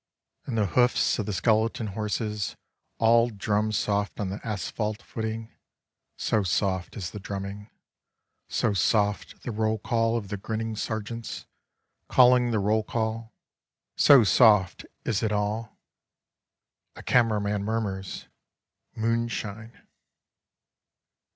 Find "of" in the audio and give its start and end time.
1.19-1.27, 10.17-10.29